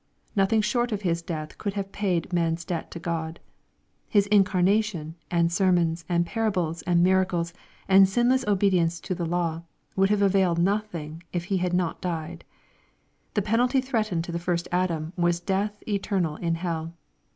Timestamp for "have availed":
10.09-10.57